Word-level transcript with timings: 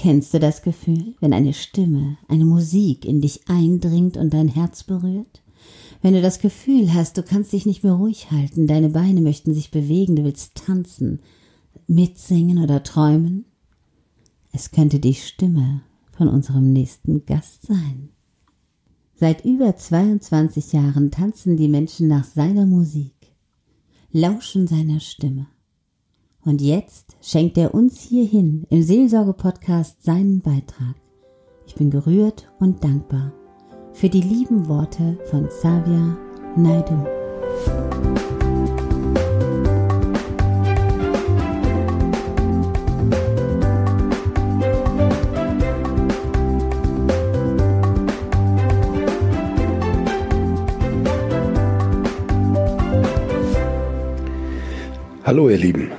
Kennst 0.00 0.32
du 0.32 0.38
das 0.38 0.62
Gefühl, 0.62 1.16
wenn 1.18 1.32
eine 1.32 1.52
Stimme, 1.52 2.18
eine 2.28 2.44
Musik 2.44 3.04
in 3.04 3.20
dich 3.20 3.48
eindringt 3.48 4.16
und 4.16 4.32
dein 4.32 4.46
Herz 4.46 4.84
berührt? 4.84 5.42
Wenn 6.00 6.14
du 6.14 6.22
das 6.22 6.38
Gefühl 6.38 6.94
hast, 6.94 7.18
du 7.18 7.24
kannst 7.24 7.52
dich 7.52 7.66
nicht 7.66 7.82
mehr 7.82 7.94
ruhig 7.94 8.30
halten, 8.30 8.68
deine 8.68 8.90
Beine 8.90 9.20
möchten 9.20 9.52
sich 9.52 9.72
bewegen, 9.72 10.14
du 10.14 10.22
willst 10.22 10.54
tanzen, 10.54 11.18
mitsingen 11.88 12.62
oder 12.62 12.84
träumen? 12.84 13.46
Es 14.52 14.70
könnte 14.70 15.00
die 15.00 15.14
Stimme 15.14 15.82
von 16.12 16.28
unserem 16.28 16.72
nächsten 16.72 17.26
Gast 17.26 17.66
sein. 17.66 18.10
Seit 19.16 19.44
über 19.44 19.74
22 19.74 20.74
Jahren 20.74 21.10
tanzen 21.10 21.56
die 21.56 21.66
Menschen 21.66 22.06
nach 22.06 22.24
seiner 22.24 22.66
Musik, 22.66 23.34
lauschen 24.12 24.68
seiner 24.68 25.00
Stimme. 25.00 25.48
Und 26.44 26.60
jetzt 26.60 27.16
schenkt 27.20 27.58
er 27.58 27.74
uns 27.74 28.00
hierhin 28.00 28.66
im 28.70 28.82
Seelsorge-Podcast 28.82 30.02
seinen 30.02 30.40
Beitrag. 30.40 30.94
Ich 31.66 31.74
bin 31.74 31.90
gerührt 31.90 32.50
und 32.58 32.82
dankbar 32.82 33.32
für 33.92 34.08
die 34.08 34.20
lieben 34.20 34.68
Worte 34.68 35.18
von 35.30 35.48
Xavier 35.48 36.16
Naidu. 36.56 37.04
Hallo 55.24 55.50
ihr 55.50 55.58
Lieben, 55.58 55.90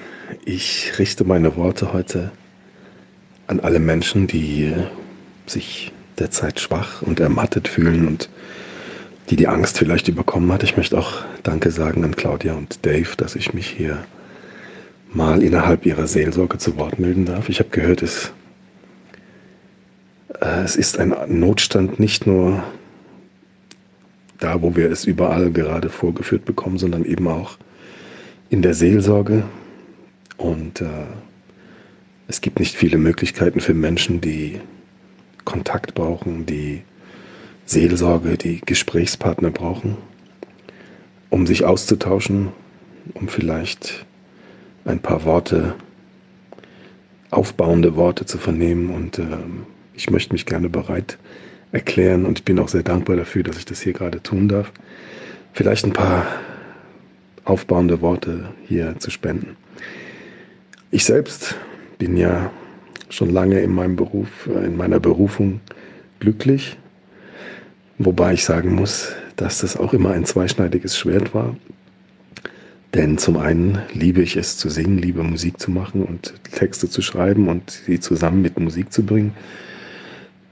ich 0.49 0.97
richte 0.97 1.25
meine 1.25 1.55
Worte 1.57 1.93
heute 1.93 2.31
an 3.45 3.59
alle 3.59 3.79
Menschen, 3.79 4.25
die 4.25 4.73
sich 5.45 5.91
derzeit 6.17 6.59
schwach 6.59 7.03
und 7.03 7.19
ermattet 7.19 7.67
fühlen 7.67 8.07
und 8.07 8.29
die 9.29 9.35
die 9.35 9.47
Angst 9.47 9.77
vielleicht 9.77 10.07
überkommen 10.07 10.51
hat. 10.51 10.63
Ich 10.63 10.75
möchte 10.75 10.97
auch 10.97 11.23
Danke 11.43 11.69
sagen 11.69 12.03
an 12.03 12.15
Claudia 12.15 12.55
und 12.55 12.83
Dave, 12.83 13.15
dass 13.15 13.35
ich 13.35 13.53
mich 13.53 13.67
hier 13.67 14.03
mal 15.13 15.43
innerhalb 15.43 15.85
ihrer 15.85 16.07
Seelsorge 16.07 16.57
zu 16.57 16.77
Wort 16.77 16.97
melden 16.97 17.25
darf. 17.25 17.47
Ich 17.47 17.59
habe 17.59 17.69
gehört, 17.69 18.01
es, 18.01 18.31
äh, 20.41 20.63
es 20.63 20.75
ist 20.75 20.97
ein 20.97 21.13
Notstand 21.27 21.99
nicht 21.99 22.25
nur 22.25 22.63
da, 24.39 24.63
wo 24.63 24.75
wir 24.75 24.89
es 24.89 25.05
überall 25.05 25.51
gerade 25.51 25.89
vorgeführt 25.89 26.45
bekommen, 26.45 26.79
sondern 26.79 27.05
eben 27.05 27.27
auch 27.27 27.57
in 28.49 28.63
der 28.63 28.73
Seelsorge. 28.73 29.43
Und 30.39 30.79
äh, 30.79 30.87
es 32.29 32.39
gibt 32.39 32.59
nicht 32.59 32.75
viele 32.75 32.97
Möglichkeiten 32.97 33.59
für 33.59 33.73
Menschen, 33.73 34.21
die 34.21 34.61
Kontakt 35.43 35.95
brauchen, 35.95 36.45
die 36.45 36.81
Seelsorge, 37.65 38.37
die 38.37 38.61
Gesprächspartner 38.61 39.51
brauchen, 39.51 39.97
um 41.29 41.45
sich 41.45 41.65
auszutauschen, 41.65 42.53
um 43.13 43.27
vielleicht 43.27 44.05
ein 44.85 44.99
paar 44.99 45.25
Worte, 45.25 45.75
aufbauende 47.31 47.97
Worte 47.97 48.25
zu 48.25 48.37
vernehmen. 48.37 48.91
Und 48.91 49.19
äh, 49.19 49.25
ich 49.93 50.09
möchte 50.09 50.33
mich 50.33 50.45
gerne 50.45 50.69
bereit 50.69 51.17
erklären 51.73 52.25
und 52.25 52.39
ich 52.39 52.45
bin 52.45 52.59
auch 52.59 52.69
sehr 52.69 52.83
dankbar 52.83 53.17
dafür, 53.17 53.43
dass 53.43 53.57
ich 53.57 53.65
das 53.65 53.81
hier 53.81 53.93
gerade 53.93 54.23
tun 54.23 54.47
darf. 54.47 54.71
Vielleicht 55.51 55.83
ein 55.83 55.93
paar 55.93 56.25
aufbauende 57.43 57.99
Worte 57.99 58.53
hier 58.65 58.97
zu 58.99 59.11
spenden. 59.11 59.57
Ich 60.91 61.05
selbst 61.05 61.55
bin 61.99 62.17
ja 62.17 62.51
schon 63.09 63.29
lange 63.29 63.59
in 63.59 63.71
meinem 63.71 63.95
Beruf, 63.95 64.47
in 64.47 64.75
meiner 64.75 64.99
Berufung 64.99 65.61
glücklich, 66.19 66.77
wobei 67.99 68.33
ich 68.33 68.43
sagen 68.43 68.73
muss, 68.73 69.11
dass 69.35 69.59
das 69.59 69.77
auch 69.77 69.93
immer 69.93 70.11
ein 70.11 70.25
zweischneidiges 70.25 70.97
Schwert 70.97 71.35
war. 71.35 71.55
Denn 72.95 73.19
zum 73.19 73.37
einen 73.37 73.77
liebe 73.93 74.23
ich 74.23 74.35
es 74.35 74.57
zu 74.57 74.67
singen, 74.67 74.97
liebe 74.97 75.21
Musik 75.21 75.59
zu 75.59 75.69
machen 75.69 76.01
und 76.01 76.33
Texte 76.51 76.89
zu 76.89 77.03
schreiben 77.03 77.49
und 77.49 77.69
sie 77.69 77.99
zusammen 77.99 78.41
mit 78.41 78.59
Musik 78.59 78.91
zu 78.91 79.03
bringen. 79.03 79.35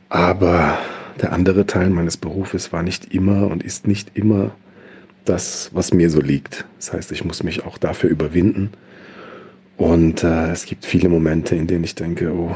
Aber 0.10 0.78
der 1.20 1.34
andere 1.34 1.66
Teil 1.66 1.90
meines 1.90 2.16
Berufes 2.16 2.72
war 2.72 2.84
nicht 2.84 3.12
immer 3.12 3.48
und 3.48 3.64
ist 3.64 3.88
nicht 3.88 4.12
immer 4.16 4.52
das, 5.26 5.72
was 5.74 5.94
mir 5.94 6.12
so 6.12 6.22
liegt. 6.22 6.66
Das 6.78 6.94
heißt, 6.94 7.12
ich 7.12 7.26
muss 7.26 7.42
mich 7.42 7.66
auch 7.66 7.80
dafür 7.80 8.12
überwinden. 8.12 8.70
Und 9.78 10.24
äh, 10.24 10.52
es 10.52 10.66
gibt 10.66 10.86
viele 10.86 11.08
Momente, 11.08 11.56
in 11.56 11.68
denen 11.68 11.84
ich 11.84 11.96
denke, 11.96 12.34
oh, 12.34 12.56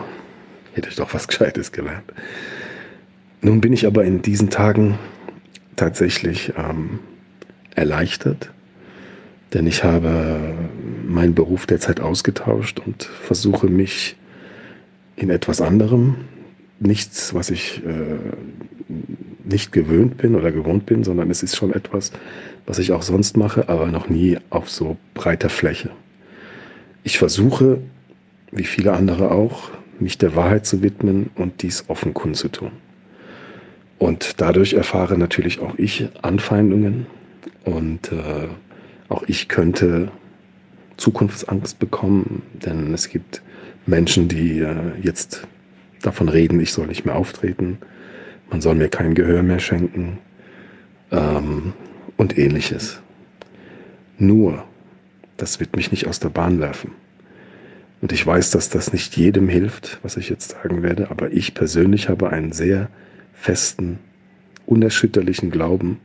hätte 0.74 0.90
ich 0.90 0.96
doch 0.96 1.14
was 1.14 1.28
Gescheites 1.28 1.72
gelernt. 1.72 2.12
Nun 3.42 3.62
bin 3.62 3.74
ich 3.74 3.88
aber 3.88 4.04
in 4.04 4.22
diesen 4.22 4.50
Tagen 4.50 4.98
tatsächlich 5.76 6.54
ähm, 6.58 7.00
erleichtert, 7.76 8.52
denn 9.54 9.66
ich 9.68 9.84
habe 9.84 10.54
meinen 11.08 11.34
Beruf 11.34 11.66
derzeit 11.66 12.00
ausgetauscht 12.00 12.80
und 12.80 13.04
versuche 13.04 13.68
mich 13.68 14.16
in 15.16 15.30
etwas 15.30 15.62
anderem, 15.62 16.16
nichts, 16.80 17.34
was 17.34 17.50
ich 17.50 17.82
äh, 17.86 18.18
nicht 19.44 19.72
gewöhnt 19.72 20.18
bin 20.18 20.36
oder 20.36 20.52
gewohnt 20.52 20.86
bin, 20.86 21.04
sondern 21.04 21.30
es 21.30 21.44
ist 21.44 21.56
schon 21.56 21.74
etwas, 21.74 22.12
was 22.66 22.80
ich 22.80 22.92
auch 22.92 23.02
sonst 23.02 23.38
mache, 23.38 23.70
aber 23.70 23.88
noch 23.88 24.10
nie 24.10 24.38
auf 24.50 24.70
so 24.70 24.98
breiter 25.14 25.50
Fläche. 25.50 25.92
Ich 27.04 27.18
versuche, 27.18 27.80
wie 28.52 28.64
viele 28.64 28.94
andere 28.94 29.32
auch, 29.32 29.70
mich 30.00 30.18
der 30.18 30.36
Wahrheit 30.36 30.66
zu 30.66 30.82
widmen 30.82 31.30
und 31.36 31.62
dies 31.62 31.86
offen 31.88 32.14
kundzutun. 32.14 32.72
Und 33.98 34.42
dadurch 34.42 34.74
erfahre 34.74 35.18
natürlich 35.18 35.60
auch 35.60 35.76
ich 35.78 36.08
Anfeindungen 36.22 37.06
und 37.66 38.12
äh, 38.12 38.48
auch 39.10 39.24
ich 39.28 39.48
könnte 39.48 40.12
Zukunftsangst 40.98 41.80
bekommen, 41.80 42.44
denn 42.54 42.94
es 42.94 43.10
gibt 43.10 43.42
Menschen, 43.86 44.28
die 44.28 44.60
äh, 44.60 44.76
jetzt 45.02 45.48
davon 46.02 46.30
reden, 46.30 46.60
ich 46.60 46.74
soll 46.74 46.88
nicht 46.88 47.06
mehr 47.06 47.16
auftreten, 47.16 47.78
man 48.50 48.62
soll 48.62 48.76
mir 48.76 48.90
kein 48.90 49.16
Gehör 49.16 49.44
mehr 49.44 49.60
schenken 49.60 50.18
ähm, 51.12 51.74
und 52.18 52.38
ähnliches. 52.38 53.02
Nur, 54.18 54.64
das 55.42 55.60
wird 55.60 55.76
mich 55.76 55.92
nicht 55.92 56.08
aus 56.08 56.20
der 56.20 56.30
Bahn 56.30 56.60
werfen. 56.60 56.92
Und 58.02 58.12
ich 58.12 58.26
weiß, 58.26 58.52
dass 58.52 58.70
das 58.70 58.94
nicht 58.94 59.18
jedem 59.18 59.50
hilft, 59.50 60.00
was 60.04 60.18
ich 60.18 60.30
jetzt 60.30 60.52
sagen 60.52 60.84
werde, 60.84 61.10
aber 61.10 61.32
ich 61.32 61.54
persönlich 61.54 62.10
habe 62.10 62.30
einen 62.30 62.52
sehr 62.52 62.90
festen, 63.34 64.00
unerschütterlichen 64.66 65.52
Glauben 65.52 66.00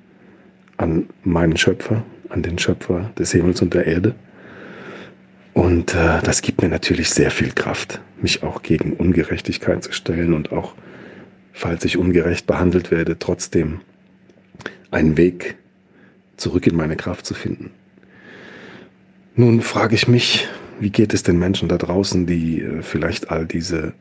an 0.76 1.08
meinen 1.22 1.56
Schöpfer, 1.56 2.02
an 2.28 2.42
den 2.42 2.58
Schöpfer 2.58 3.10
des 3.19 3.32
Himmels 3.32 3.62
und 3.62 3.74
der 3.74 3.86
Erde. 3.86 4.14
Und 5.54 5.94
äh, 5.94 6.20
das 6.22 6.42
gibt 6.42 6.60
mir 6.62 6.68
natürlich 6.68 7.10
sehr 7.10 7.30
viel 7.30 7.53
Kraft, 7.53 8.00
mich 8.20 8.42
auch 8.42 8.62
gegen 8.62 8.92
Ungerechtigkeit 8.92 9.82
zu 9.82 9.92
stellen 9.92 10.34
und 10.34 10.53
auch 10.53 10.74
falls 11.53 11.84
ich 11.86 11.97
ungerecht 11.97 12.47
behandelt 12.47 12.91
werde, 12.91 13.18
trotzdem 13.18 13.80
einen 14.91 15.16
Weg 15.16 15.56
zurück 16.36 16.66
in 16.66 16.76
meine 16.76 16.97
Kraft 16.97 17.24
zu 17.24 17.32
finden. 17.32 17.70
Nun 19.38 19.60
frage 19.60 19.94
ich 19.94 20.08
mich, 20.08 20.48
wie 20.80 20.88
geht 20.88 21.12
es 21.12 21.22
den 21.22 21.38
Menschen 21.38 21.69
da 21.69 21.76
draußen, 21.76 22.24
die 22.24 22.62
äh, 22.62 22.80
vielleicht 22.80 23.30
all 23.30 23.44
diese 23.44 23.92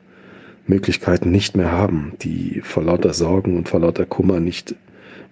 Möglichkeiten 0.65 1.29
nicht 1.29 1.57
mehr 1.57 1.73
haben, 1.73 2.13
die 2.21 2.61
vor 2.63 2.83
lauter 2.83 3.13
Sorgen 3.13 3.57
und 3.57 3.67
vor 3.67 3.81
lauter 3.81 4.05
Kummer 4.05 4.39
nicht 4.39 4.75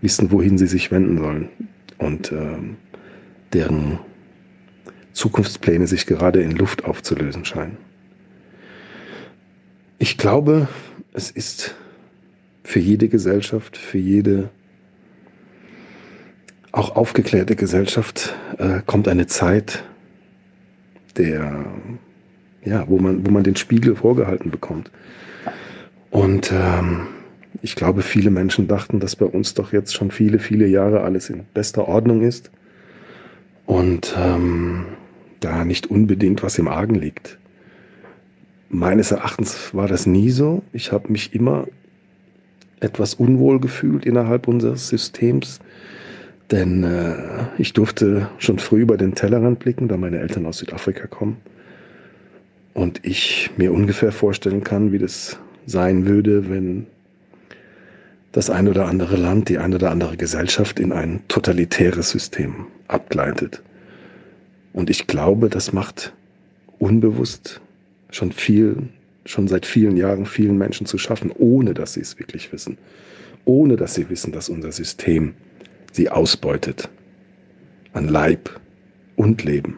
wissen, 0.02 0.30
wohin 0.32 0.58
sie 0.58 0.68
sich 0.68 0.92
wenden 0.92 1.20
sollen 1.20 1.48
und 2.00 2.34
äh, 2.34 2.58
deren 3.54 3.98
Zukunftspläne 5.14 5.88
sich 5.88 6.06
gerade 6.06 6.42
in 6.42 6.52
Luft 6.52 6.84
aufzulösen 6.84 7.46
scheinen. 7.46 7.78
Ich 10.00 10.18
glaube, 10.18 10.68
es 11.14 11.32
ist 11.32 11.76
für 12.66 12.80
jede 12.80 13.08
Gesellschaft, 13.08 13.78
für 13.78 14.00
jede 14.00 14.50
auch 16.74 16.98
aufgeklärte 16.98 17.56
Gesellschaft 17.56 18.36
äh, 18.58 18.82
kommt 18.86 19.08
eine 19.08 19.28
Zeit, 19.28 19.86
der, 21.18 21.66
ja, 22.64 22.86
wo 22.88 22.98
man, 23.00 23.26
wo 23.26 23.32
man 23.32 23.44
den 23.44 23.56
Spiegel 23.56 23.96
vorgehalten 23.96 24.52
bekommt. 24.52 24.92
Und 26.12 26.52
ähm, 26.52 27.08
ich 27.62 27.76
glaube, 27.76 28.02
viele 28.02 28.30
Menschen 28.30 28.68
dachten, 28.68 29.00
dass 29.00 29.16
bei 29.16 29.26
uns 29.26 29.54
doch 29.54 29.74
jetzt 29.74 29.94
schon 29.94 30.12
viele, 30.12 30.40
viele 30.40 30.68
Jahre 30.68 31.02
alles 31.02 31.30
in 31.30 31.44
bester 31.54 31.88
Ordnung 31.88 32.22
ist 32.22 32.52
und 33.66 34.16
ähm, 34.18 34.86
da 35.40 35.66
nicht 35.66 35.88
unbedingt 35.88 36.44
was 36.44 36.58
im 36.58 36.68
Argen 36.68 36.96
liegt. 36.96 37.38
Meines 38.70 39.12
Erachtens 39.12 39.74
war 39.74 39.88
das 39.88 40.06
nie 40.06 40.32
so. 40.32 40.64
Ich 40.74 40.92
habe 40.92 41.12
mich 41.12 41.36
immer 41.36 41.68
etwas 42.80 43.14
unwohl 43.14 43.60
gefühlt 43.60 44.06
innerhalb 44.06 44.48
unseres 44.48 44.90
Systems. 44.90 45.60
Denn 46.54 46.84
äh, 46.84 47.16
ich 47.58 47.74
durfte 47.74 48.30
schon 48.38 48.60
früh 48.60 48.82
über 48.82 48.96
den 48.96 49.16
Tellerrand 49.16 49.58
blicken, 49.58 49.88
da 49.88 49.98
meine 49.98 50.20
Eltern 50.20 50.46
aus 50.46 50.60
Südafrika 50.60 51.08
kommen. 51.08 51.38
Und 52.76 53.04
ich 53.04 53.50
mir 53.58 53.74
ungefähr 53.74 54.12
vorstellen 54.12 54.64
kann, 54.64 54.92
wie 54.92 55.00
das 55.00 55.40
sein 55.66 56.06
würde, 56.06 56.52
wenn 56.52 56.86
das 58.34 58.52
ein 58.52 58.68
oder 58.68 58.86
andere 58.86 59.16
Land, 59.16 59.50
die 59.50 59.58
ein 59.58 59.74
oder 59.74 59.90
andere 59.90 60.16
Gesellschaft 60.16 60.80
in 60.80 60.92
ein 60.92 61.22
totalitäres 61.28 62.12
System 62.12 62.68
abgleitet. 62.88 63.64
Und 64.74 64.92
ich 64.92 65.08
glaube, 65.08 65.50
das 65.50 65.74
macht 65.74 66.14
unbewusst 66.78 67.62
schon 68.12 68.32
viel, 68.32 68.90
schon 69.26 69.48
seit 69.48 69.66
vielen 69.66 69.98
Jahren 69.98 70.28
vielen 70.28 70.60
Menschen 70.60 70.86
zu 70.86 71.00
schaffen, 71.00 71.32
ohne 71.32 71.74
dass 71.74 71.94
sie 71.94 72.02
es 72.02 72.20
wirklich 72.20 72.54
wissen. 72.54 72.78
Ohne 73.44 73.76
dass 73.76 73.96
sie 73.96 74.08
wissen, 74.12 74.32
dass 74.32 74.50
unser 74.50 74.72
System 74.72 75.34
sie 75.94 76.10
ausbeutet. 76.10 76.90
An 77.94 78.08
Leib 78.08 78.60
und 79.16 79.44
Leben. 79.44 79.78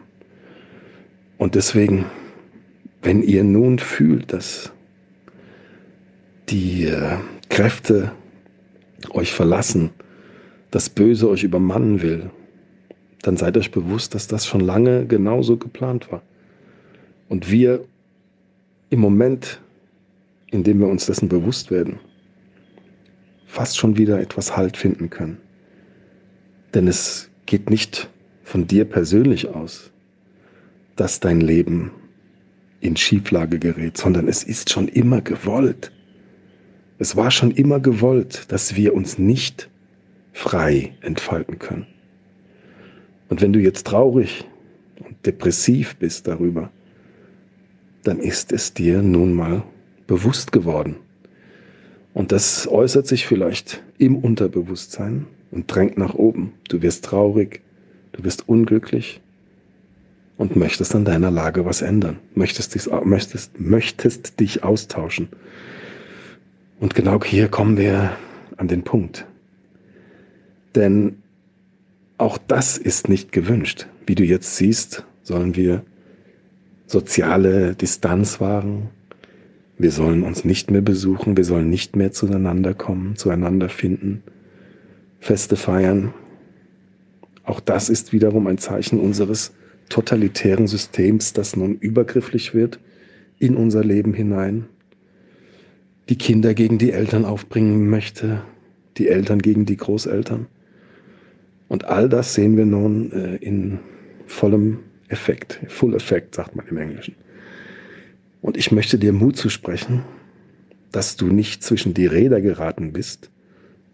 Und 1.38 1.54
deswegen, 1.54 2.06
wenn 3.02 3.22
ihr 3.22 3.44
nun 3.44 3.78
fühlt, 3.78 4.32
dass 4.32 4.72
die 6.48 6.86
äh, 6.86 7.18
Kräfte 7.50 8.12
euch 9.10 9.32
verlassen, 9.32 9.90
das 10.70 10.88
Böse 10.88 11.28
euch 11.28 11.44
übermannen 11.44 12.00
will, 12.02 12.30
dann 13.22 13.36
seid 13.36 13.56
euch 13.56 13.70
bewusst, 13.70 14.14
dass 14.14 14.28
das 14.28 14.46
schon 14.46 14.60
lange 14.60 15.06
genauso 15.06 15.56
geplant 15.56 16.10
war. 16.10 16.22
Und 17.28 17.50
wir 17.50 17.84
im 18.88 19.00
Moment, 19.00 19.60
in 20.50 20.62
dem 20.62 20.78
wir 20.80 20.86
uns 20.86 21.06
dessen 21.06 21.28
bewusst 21.28 21.70
werden, 21.70 21.98
fast 23.46 23.76
schon 23.76 23.96
wieder 23.98 24.20
etwas 24.20 24.56
Halt 24.56 24.76
finden 24.76 25.10
können. 25.10 25.38
Denn 26.76 26.88
es 26.88 27.30
geht 27.46 27.70
nicht 27.70 28.10
von 28.44 28.66
dir 28.66 28.84
persönlich 28.84 29.48
aus, 29.48 29.92
dass 30.94 31.20
dein 31.20 31.40
Leben 31.40 31.90
in 32.80 32.96
Schieflage 32.96 33.58
gerät, 33.58 33.96
sondern 33.96 34.28
es 34.28 34.44
ist 34.44 34.68
schon 34.68 34.86
immer 34.86 35.22
gewollt. 35.22 35.90
Es 36.98 37.16
war 37.16 37.30
schon 37.30 37.50
immer 37.50 37.80
gewollt, 37.80 38.52
dass 38.52 38.76
wir 38.76 38.92
uns 38.92 39.16
nicht 39.16 39.70
frei 40.34 40.92
entfalten 41.00 41.58
können. 41.58 41.86
Und 43.30 43.40
wenn 43.40 43.54
du 43.54 43.58
jetzt 43.58 43.86
traurig 43.86 44.44
und 44.98 45.16
depressiv 45.24 45.96
bist 45.96 46.28
darüber, 46.28 46.70
dann 48.02 48.18
ist 48.18 48.52
es 48.52 48.74
dir 48.74 49.00
nun 49.00 49.32
mal 49.32 49.62
bewusst 50.06 50.52
geworden. 50.52 50.96
Und 52.12 52.32
das 52.32 52.68
äußert 52.68 53.06
sich 53.06 53.26
vielleicht 53.26 53.82
im 53.96 54.16
Unterbewusstsein 54.16 55.26
und 55.56 55.74
drängt 55.74 55.96
nach 55.96 56.14
oben. 56.14 56.52
Du 56.68 56.82
wirst 56.82 57.06
traurig, 57.06 57.62
du 58.12 58.22
wirst 58.24 58.46
unglücklich 58.46 59.22
und 60.36 60.54
möchtest 60.54 60.94
an 60.94 61.06
deiner 61.06 61.30
Lage 61.30 61.64
was 61.64 61.80
ändern, 61.80 62.18
möchtest 62.34 62.74
dich, 62.74 62.90
möchtest, 63.04 63.58
möchtest 63.58 64.38
dich 64.38 64.62
austauschen. 64.62 65.28
Und 66.78 66.94
genau 66.94 67.24
hier 67.24 67.48
kommen 67.48 67.78
wir 67.78 68.12
an 68.58 68.68
den 68.68 68.82
Punkt. 68.82 69.24
Denn 70.74 71.22
auch 72.18 72.36
das 72.36 72.76
ist 72.76 73.08
nicht 73.08 73.32
gewünscht. 73.32 73.86
Wie 74.06 74.14
du 74.14 74.24
jetzt 74.24 74.56
siehst, 74.56 75.06
sollen 75.22 75.56
wir 75.56 75.82
soziale 76.86 77.74
Distanz 77.74 78.42
wahren. 78.42 78.90
Wir 79.78 79.90
sollen 79.90 80.22
uns 80.22 80.44
nicht 80.44 80.70
mehr 80.70 80.82
besuchen, 80.82 81.38
wir 81.38 81.44
sollen 81.44 81.70
nicht 81.70 81.96
mehr 81.96 82.12
zueinander 82.12 82.74
kommen, 82.74 83.16
zueinander 83.16 83.70
finden, 83.70 84.22
Feste 85.26 85.56
feiern. 85.56 86.14
Auch 87.42 87.58
das 87.58 87.88
ist 87.88 88.12
wiederum 88.12 88.46
ein 88.46 88.58
Zeichen 88.58 89.00
unseres 89.00 89.52
totalitären 89.88 90.68
Systems, 90.68 91.32
das 91.32 91.56
nun 91.56 91.74
übergrifflich 91.74 92.54
wird 92.54 92.78
in 93.40 93.56
unser 93.56 93.82
Leben 93.82 94.14
hinein, 94.14 94.66
die 96.08 96.16
Kinder 96.16 96.54
gegen 96.54 96.78
die 96.78 96.92
Eltern 96.92 97.24
aufbringen 97.24 97.90
möchte, 97.90 98.42
die 98.98 99.08
Eltern 99.08 99.42
gegen 99.42 99.66
die 99.66 99.76
Großeltern. 99.76 100.46
Und 101.66 101.86
all 101.86 102.08
das 102.08 102.34
sehen 102.34 102.56
wir 102.56 102.64
nun 102.64 103.10
äh, 103.10 103.36
in 103.36 103.80
vollem 104.26 104.78
Effekt, 105.08 105.60
Full 105.66 105.94
Effect 105.94 106.36
sagt 106.36 106.54
man 106.54 106.68
im 106.68 106.76
Englischen. 106.76 107.16
Und 108.42 108.56
ich 108.56 108.70
möchte 108.70 108.96
dir 108.96 109.12
Mut 109.12 109.36
zusprechen, 109.36 110.04
dass 110.92 111.16
du 111.16 111.26
nicht 111.26 111.64
zwischen 111.64 111.94
die 111.94 112.06
Räder 112.06 112.40
geraten 112.40 112.92
bist, 112.92 113.30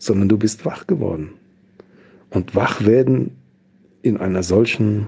sondern 0.02 0.28
du 0.28 0.37
bist 0.37 0.64
wach 0.64 0.88
geworden. 0.88 1.34
Und 2.31 2.56
wach 2.56 2.84
werden 2.84 3.37
in 4.02 4.16
einer 4.16 4.43
solchen 4.43 5.06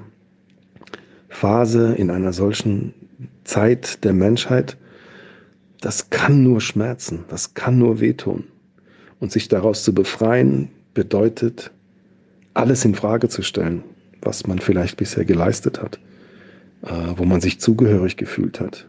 Phase, 1.29 1.97
in 1.97 2.13
einer 2.13 2.33
solchen 2.33 2.95
Zeit 3.43 4.05
der 4.05 4.13
Menschheit, 4.13 4.77
das 5.81 6.11
kann 6.11 6.45
nur 6.45 6.61
schmerzen, 6.61 7.25
das 7.29 7.55
kann 7.55 7.77
nur 7.77 7.99
wehtun. 7.99 8.45
Und 9.19 9.33
sich 9.33 9.49
daraus 9.49 9.83
zu 9.83 9.93
befreien, 9.93 10.69
bedeutet, 10.95 11.73
alles 12.53 12.85
in 12.85 12.95
Frage 12.95 13.29
zu 13.29 13.43
stellen, 13.43 13.83
was 14.23 14.47
man 14.47 14.61
vielleicht 14.61 14.97
bisher 14.97 15.25
geleistet 15.25 15.83
hat, 15.83 15.99
äh, 16.83 16.93
wo 17.17 17.25
man 17.25 17.41
sich 17.41 17.59
zugehörig 17.59 18.17
gefühlt 18.17 18.61
hat. 18.61 18.87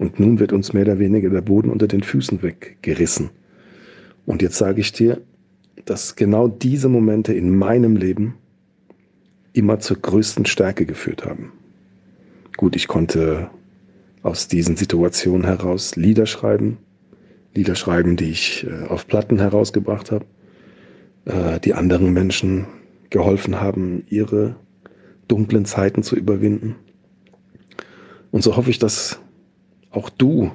Und 0.00 0.18
nun 0.18 0.40
wird 0.40 0.52
uns 0.52 0.72
mehr 0.72 0.82
oder 0.82 0.98
weniger 0.98 1.30
der 1.30 1.42
Boden 1.42 1.70
unter 1.70 1.86
den 1.86 2.02
Füßen 2.02 2.42
weggerissen. 2.42 3.30
Und 4.26 4.42
jetzt 4.42 4.58
sage 4.58 4.80
ich 4.80 4.92
dir, 4.92 5.22
dass 5.84 6.16
genau 6.16 6.48
diese 6.48 6.88
Momente 6.88 7.32
in 7.32 7.56
meinem 7.56 7.96
Leben 7.96 8.34
immer 9.52 9.78
zur 9.78 9.96
größten 9.96 10.44
Stärke 10.44 10.84
geführt 10.84 11.24
haben. 11.24 11.52
Gut, 12.56 12.76
ich 12.76 12.88
konnte 12.88 13.50
aus 14.22 14.48
diesen 14.48 14.76
Situationen 14.76 15.46
heraus 15.46 15.96
Lieder 15.96 16.26
schreiben, 16.26 16.78
Lieder 17.54 17.74
schreiben, 17.74 18.16
die 18.16 18.30
ich 18.30 18.66
äh, 18.66 18.86
auf 18.86 19.06
Platten 19.06 19.38
herausgebracht 19.38 20.10
habe, 20.10 20.26
äh, 21.24 21.60
die 21.60 21.74
anderen 21.74 22.12
Menschen 22.12 22.66
geholfen 23.08 23.60
haben, 23.60 24.04
ihre 24.08 24.56
dunklen 25.28 25.64
Zeiten 25.64 26.02
zu 26.02 26.16
überwinden. 26.16 26.76
Und 28.30 28.42
so 28.42 28.56
hoffe 28.56 28.70
ich, 28.70 28.78
dass 28.78 29.20
auch 29.90 30.10
du 30.10 30.50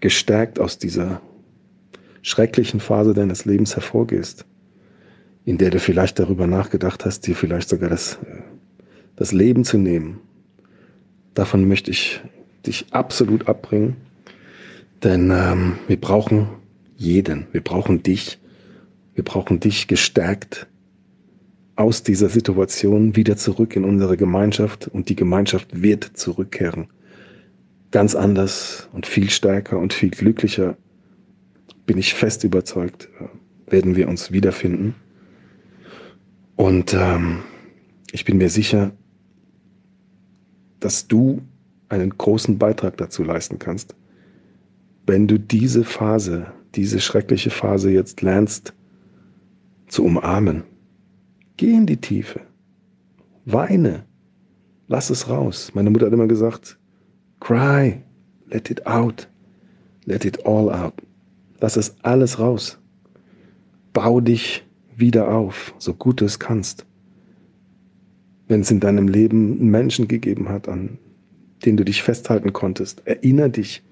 gestärkt 0.00 0.58
aus 0.60 0.78
dieser 0.78 1.20
schrecklichen 2.26 2.80
Phase 2.80 3.14
deines 3.14 3.44
Lebens 3.44 3.76
hervorgehst, 3.76 4.46
in 5.44 5.58
der 5.58 5.70
du 5.70 5.78
vielleicht 5.78 6.18
darüber 6.18 6.48
nachgedacht 6.48 7.04
hast, 7.04 7.24
dir 7.28 7.36
vielleicht 7.36 7.68
sogar 7.68 7.88
das, 7.88 8.14
äh, 8.14 8.42
das 9.14 9.30
Leben 9.30 9.62
zu 9.62 9.78
nehmen. 9.78 10.18
Davon 11.34 11.68
möchte 11.68 11.92
ich 11.92 12.20
dich 12.66 12.86
absolut 12.90 13.46
abbringen, 13.46 13.96
denn 15.04 15.30
ähm, 15.30 15.78
wir 15.86 16.00
brauchen 16.00 16.48
jeden, 16.96 17.46
wir 17.52 17.60
brauchen 17.60 18.02
dich, 18.02 18.40
wir 19.14 19.22
brauchen 19.22 19.60
dich 19.60 19.86
gestärkt 19.86 20.66
aus 21.76 22.02
dieser 22.02 22.28
Situation 22.28 23.14
wieder 23.14 23.36
zurück 23.36 23.76
in 23.76 23.84
unsere 23.84 24.16
Gemeinschaft 24.16 24.88
und 24.88 25.10
die 25.10 25.16
Gemeinschaft 25.16 25.80
wird 25.80 26.10
zurückkehren. 26.14 26.88
Ganz 27.92 28.16
anders 28.16 28.88
und 28.92 29.06
viel 29.06 29.30
stärker 29.30 29.78
und 29.78 29.92
viel 29.92 30.10
glücklicher, 30.10 30.76
bin 31.86 31.98
ich 31.98 32.14
fest 32.14 32.44
überzeugt, 32.44 33.08
äh, 33.20 33.72
werden 33.72 33.96
wir 33.96 34.08
uns 34.08 34.32
wiederfinden. 34.32 34.94
Und 36.56 36.94
ähm, 36.94 37.42
ich 38.12 38.24
bin 38.24 38.38
mir 38.38 38.50
sicher, 38.50 38.92
dass 40.80 41.08
du 41.08 41.42
einen 41.88 42.10
großen 42.16 42.58
Beitrag 42.58 42.96
dazu 42.96 43.22
leisten 43.22 43.58
kannst, 43.58 43.94
wenn 45.06 45.26
du 45.28 45.38
diese 45.38 45.84
Phase, 45.84 46.52
diese 46.74 47.00
schreckliche 47.00 47.50
Phase 47.50 47.90
jetzt 47.90 48.22
lernst 48.22 48.74
zu 49.86 50.04
umarmen 50.04 50.64
Geh 51.56 51.72
in 51.72 51.86
die 51.86 51.96
Tiefe. 51.96 52.40
Weine. 53.46 54.04
Lass 54.88 55.10
es 55.10 55.28
raus. 55.28 55.70
Meine 55.74 55.90
Mutter 55.90 56.06
hat 56.06 56.12
immer 56.12 56.26
gesagt, 56.26 56.78
cry, 57.40 58.02
let 58.46 58.70
it 58.70 58.86
out, 58.86 59.28
let 60.04 60.24
it 60.24 60.44
all 60.44 60.70
out. 60.70 61.00
Lass 61.60 61.76
es 61.76 61.96
alles 62.02 62.38
raus. 62.38 62.78
Bau 63.92 64.20
dich 64.20 64.64
wieder 64.96 65.32
auf, 65.32 65.74
so 65.78 65.94
gut 65.94 66.20
du 66.20 66.24
es 66.24 66.38
kannst. 66.38 66.86
Wenn 68.48 68.60
es 68.60 68.70
in 68.70 68.80
deinem 68.80 69.08
Leben 69.08 69.70
Menschen 69.70 70.08
gegeben 70.08 70.48
hat, 70.48 70.68
an 70.68 70.98
denen 71.64 71.76
du 71.76 71.84
dich 71.84 72.02
festhalten 72.02 72.52
konntest, 72.52 73.02
erinnere 73.06 73.50
dich 73.50 73.82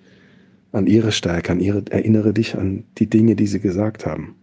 an 0.72 0.86
ihre 0.86 1.12
Stärke, 1.12 1.52
an 1.52 1.60
ihre, 1.60 1.84
erinnere 1.90 2.32
dich 2.32 2.56
an 2.56 2.84
die 2.98 3.08
Dinge, 3.08 3.36
die 3.36 3.46
sie 3.46 3.60
gesagt 3.60 4.06
haben. 4.06 4.34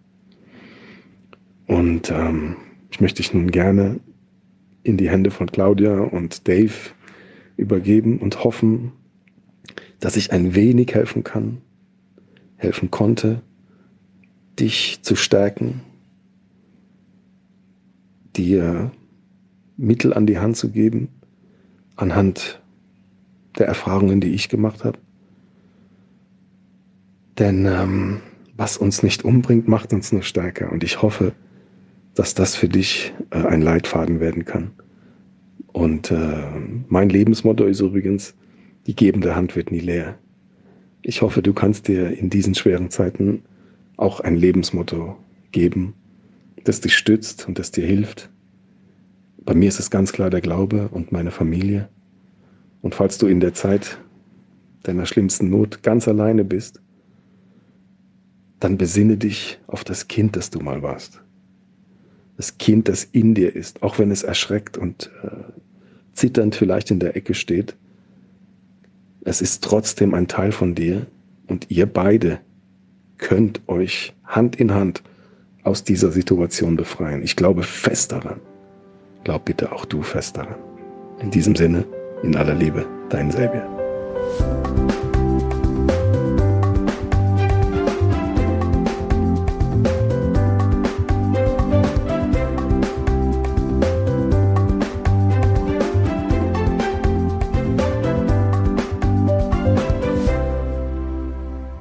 Und 1.67 2.11
ähm, 2.11 2.55
ich 2.89 2.99
möchte 2.99 3.21
dich 3.21 3.33
nun 3.33 3.51
gerne 3.51 3.99
in 4.83 4.97
die 4.97 5.09
Hände 5.09 5.31
von 5.31 5.47
Claudia 5.47 5.99
und 5.99 6.47
Dave 6.47 6.73
übergeben 7.57 8.19
und 8.19 8.43
hoffen, 8.43 8.91
dass 9.99 10.17
ich 10.17 10.31
ein 10.31 10.55
wenig 10.55 10.93
helfen 10.93 11.23
kann, 11.23 11.59
helfen 12.61 12.91
konnte, 12.91 13.41
dich 14.59 15.01
zu 15.01 15.15
stärken, 15.15 15.81
dir 18.35 18.91
Mittel 19.77 20.13
an 20.13 20.27
die 20.27 20.37
Hand 20.37 20.57
zu 20.57 20.69
geben, 20.69 21.09
anhand 21.95 22.61
der 23.57 23.67
Erfahrungen, 23.67 24.21
die 24.21 24.33
ich 24.33 24.47
gemacht 24.47 24.83
habe. 24.83 24.99
Denn 27.39 27.65
ähm, 27.65 28.21
was 28.55 28.77
uns 28.77 29.01
nicht 29.01 29.25
umbringt, 29.25 29.67
macht 29.67 29.91
uns 29.91 30.11
nur 30.11 30.21
stärker. 30.21 30.71
Und 30.71 30.83
ich 30.83 31.01
hoffe, 31.01 31.33
dass 32.13 32.35
das 32.35 32.55
für 32.55 32.69
dich 32.69 33.13
äh, 33.31 33.37
ein 33.37 33.61
Leitfaden 33.61 34.19
werden 34.19 34.45
kann. 34.45 34.71
Und 35.73 36.11
äh, 36.11 36.43
mein 36.87 37.09
Lebensmotto 37.09 37.65
ist 37.65 37.79
übrigens, 37.79 38.35
die 38.85 38.95
gebende 38.95 39.35
Hand 39.35 39.55
wird 39.55 39.71
nie 39.71 39.79
leer. 39.79 40.17
Ich 41.03 41.21
hoffe, 41.21 41.41
du 41.41 41.53
kannst 41.53 41.87
dir 41.87 42.15
in 42.15 42.29
diesen 42.29 42.53
schweren 42.53 42.91
Zeiten 42.91 43.43
auch 43.97 44.19
ein 44.19 44.35
Lebensmotto 44.35 45.17
geben, 45.51 45.93
das 46.63 46.81
dich 46.81 46.95
stützt 46.95 47.47
und 47.47 47.57
das 47.57 47.71
dir 47.71 47.85
hilft. 47.85 48.29
Bei 49.43 49.55
mir 49.55 49.67
ist 49.67 49.79
es 49.79 49.89
ganz 49.89 50.11
klar 50.11 50.29
der 50.29 50.41
Glaube 50.41 50.89
und 50.89 51.11
meine 51.11 51.31
Familie. 51.31 51.89
Und 52.81 52.95
falls 52.95 53.17
du 53.17 53.27
in 53.27 53.39
der 53.39 53.53
Zeit 53.53 53.99
deiner 54.83 55.05
schlimmsten 55.05 55.49
Not 55.49 55.83
ganz 55.83 56.07
alleine 56.07 56.43
bist, 56.43 56.81
dann 58.59 58.77
besinne 58.77 59.17
dich 59.17 59.59
auf 59.65 59.83
das 59.83 60.07
Kind, 60.07 60.35
das 60.35 60.51
du 60.51 60.59
mal 60.59 60.83
warst. 60.83 61.21
Das 62.37 62.59
Kind, 62.59 62.87
das 62.87 63.03
in 63.03 63.33
dir 63.33 63.55
ist, 63.55 63.81
auch 63.81 63.97
wenn 63.97 64.11
es 64.11 64.21
erschreckt 64.23 64.77
und 64.77 65.11
äh, 65.23 65.29
zitternd 66.13 66.55
vielleicht 66.55 66.91
in 66.91 66.99
der 66.99 67.15
Ecke 67.15 67.33
steht. 67.33 67.75
Es 69.23 69.41
ist 69.41 69.63
trotzdem 69.63 70.13
ein 70.13 70.27
Teil 70.27 70.51
von 70.51 70.73
dir 70.73 71.05
und 71.47 71.69
ihr 71.69 71.85
beide 71.85 72.39
könnt 73.17 73.61
euch 73.67 74.13
Hand 74.25 74.55
in 74.55 74.73
Hand 74.73 75.03
aus 75.63 75.83
dieser 75.83 76.11
Situation 76.11 76.75
befreien. 76.75 77.21
Ich 77.21 77.35
glaube 77.35 77.63
fest 77.63 78.11
daran. 78.11 78.39
Glaub 79.23 79.45
bitte 79.45 79.71
auch 79.71 79.85
du 79.85 80.01
fest 80.01 80.37
daran. 80.37 80.55
In 81.19 81.29
diesem 81.29 81.55
Sinne, 81.55 81.85
in 82.23 82.35
aller 82.35 82.55
Liebe, 82.55 82.87
dein 83.09 83.29
Selbier. 83.29 83.80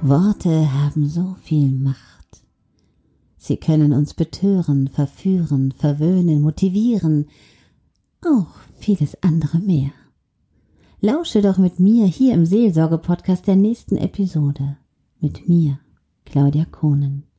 Worte 0.03 0.73
haben 0.73 1.07
so 1.07 1.37
viel 1.43 1.71
Macht. 1.71 2.43
Sie 3.37 3.59
können 3.59 3.93
uns 3.93 4.15
betören, 4.15 4.89
verführen, 4.89 5.73
verwöhnen, 5.77 6.41
motivieren, 6.41 7.27
auch 8.25 8.49
vieles 8.79 9.23
andere 9.23 9.59
mehr. 9.59 9.91
Lausche 11.03 11.43
doch 11.43 11.59
mit 11.59 11.81
mir 11.81 12.07
hier 12.07 12.33
im 12.33 12.47
Seelsorge-Podcast 12.47 13.47
der 13.47 13.57
nächsten 13.57 13.99
Episode. 13.99 14.79
Mit 15.21 15.49
mir, 15.49 15.79
Claudia 16.25 16.65
Kohnen. 16.65 17.30